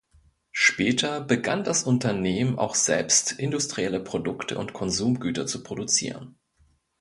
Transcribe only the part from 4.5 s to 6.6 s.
und Konsumgüter zu produzieren.